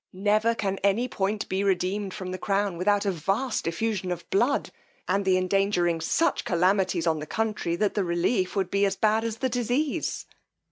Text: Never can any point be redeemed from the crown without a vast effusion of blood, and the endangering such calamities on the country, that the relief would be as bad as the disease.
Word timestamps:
Never 0.13 0.55
can 0.55 0.79
any 0.79 1.07
point 1.07 1.47
be 1.47 1.63
redeemed 1.63 2.11
from 2.11 2.31
the 2.31 2.39
crown 2.39 2.75
without 2.75 3.05
a 3.05 3.11
vast 3.11 3.67
effusion 3.67 4.11
of 4.11 4.27
blood, 4.31 4.71
and 5.07 5.25
the 5.25 5.37
endangering 5.37 6.01
such 6.01 6.43
calamities 6.43 7.05
on 7.05 7.19
the 7.19 7.27
country, 7.27 7.75
that 7.75 7.93
the 7.93 8.03
relief 8.03 8.55
would 8.55 8.71
be 8.71 8.83
as 8.83 8.95
bad 8.95 9.23
as 9.23 9.37
the 9.37 9.49
disease. 9.49 10.25